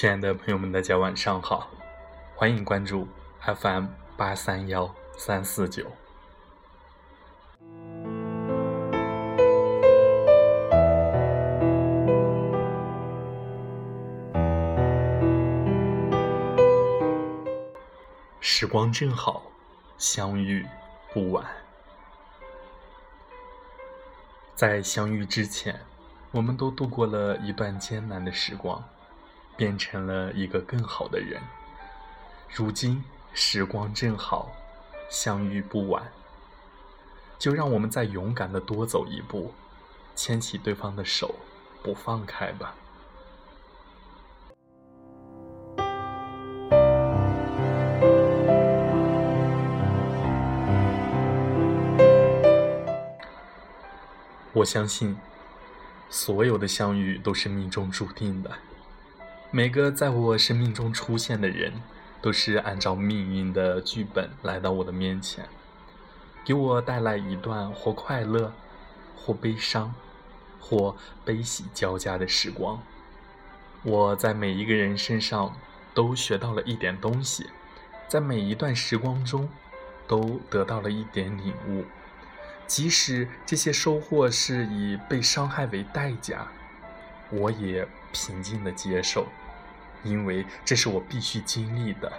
[0.00, 1.68] 亲爱的朋友们，大家晚上好，
[2.36, 3.08] 欢迎关注
[3.40, 3.86] FM
[4.16, 5.90] 八三幺三四九。
[18.38, 19.42] 时光正好，
[19.98, 20.64] 相遇
[21.12, 21.44] 不晚。
[24.54, 25.80] 在相遇之前，
[26.30, 28.80] 我们都度过了一段艰难的时光。
[29.58, 31.42] 变成了一个更好的人。
[32.48, 33.04] 如今
[33.34, 34.52] 时光正好，
[35.10, 36.02] 相遇不晚。
[37.38, 39.52] 就让我们再勇敢的多走一步，
[40.14, 41.34] 牵起对方的手，
[41.82, 42.74] 不放开吧。
[54.52, 55.16] 我相信，
[56.08, 58.50] 所有的相遇都是命中注定的。
[59.50, 61.72] 每个在我生命中出现的人，
[62.20, 65.48] 都是按照命运的剧本来到我的面前，
[66.44, 68.52] 给我带来一段或快乐、
[69.16, 69.94] 或悲伤、
[70.60, 72.82] 或悲喜交加的时光。
[73.82, 75.56] 我在每一个人身上
[75.94, 77.46] 都学到了一点东西，
[78.06, 79.48] 在每一段时光中
[80.06, 81.86] 都得到了一点领悟，
[82.66, 86.48] 即使这些收获是以被伤害为代价。
[87.30, 89.26] 我也平静的接受，
[90.02, 92.12] 因为这是我必须经历的。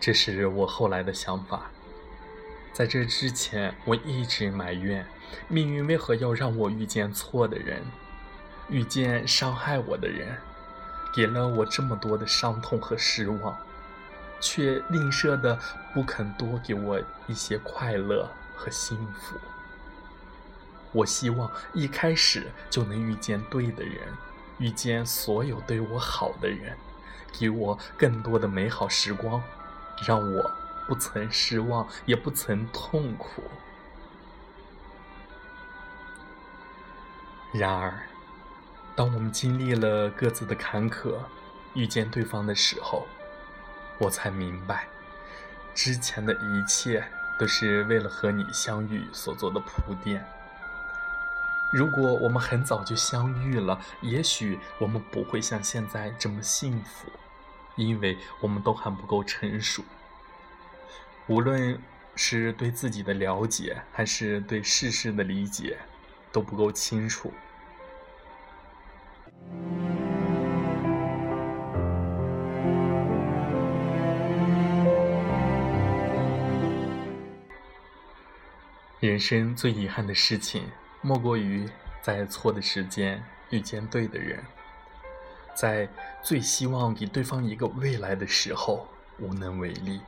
[0.00, 1.70] 这是我后来的想法。
[2.72, 5.04] 在这之前，我一直埋怨
[5.48, 7.82] 命运为何要让我遇见错的人，
[8.68, 10.36] 遇见伤害我的人，
[11.12, 13.58] 给了我这么多的伤痛和失望，
[14.40, 15.58] 却吝啬的
[15.92, 19.36] 不肯多给我一些快乐和幸福。
[20.92, 23.98] 我希望一开始就能遇见对的人，
[24.58, 26.76] 遇见所有对我好的人，
[27.32, 29.42] 给我更多的美好时光。
[30.06, 30.50] 让我
[30.86, 33.42] 不曾失望，也不曾痛苦。
[37.52, 38.02] 然而，
[38.94, 41.16] 当我们经历了各自的坎坷，
[41.74, 43.06] 遇见对方的时候，
[43.98, 44.86] 我才明白，
[45.74, 47.04] 之前的一切
[47.38, 50.26] 都是为了和你相遇所做的铺垫。
[51.72, 57.10] 如果我们很早就相遇了，也许我们不会像现在这么幸福。
[57.78, 59.84] 因为我们都还不够成熟，
[61.28, 61.80] 无论
[62.16, 65.78] 是对自己的了解，还是对世事的理解，
[66.32, 67.32] 都不够清楚。
[78.98, 80.68] 人生最遗憾的事情，
[81.00, 81.68] 莫过于
[82.02, 84.42] 在错的时间遇见对的人。
[85.60, 85.88] 在
[86.22, 88.86] 最希望给对方一个未来的时候，
[89.18, 90.00] 无能为力。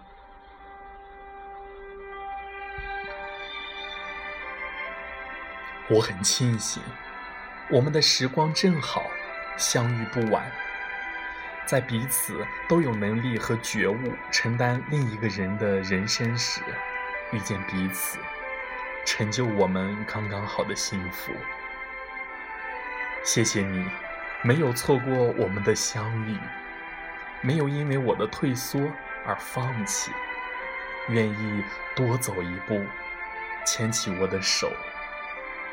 [5.88, 6.80] 我很庆幸，
[7.68, 9.10] 我们的时光正好，
[9.56, 10.48] 相遇不晚。
[11.66, 16.60] 在彼此都有能力和觉悟承担另一个人的人生时，
[17.32, 18.20] 遇见彼此，
[19.04, 21.32] 成就我们刚刚好的幸福。
[23.24, 24.09] 谢谢你。
[24.42, 26.34] 没有错过我们的相遇，
[27.42, 28.80] 没有因为我的退缩
[29.26, 30.10] 而放弃，
[31.08, 31.64] 愿意
[31.94, 32.82] 多走一步，
[33.66, 34.72] 牵起我的手，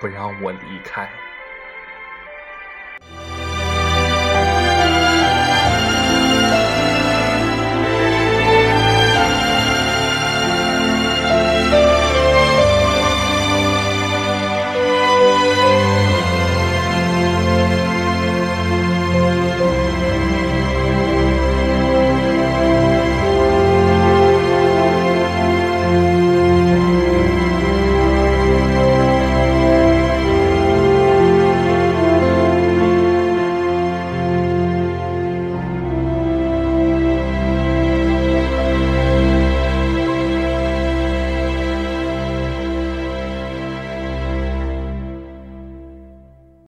[0.01, 1.09] 不让我离开。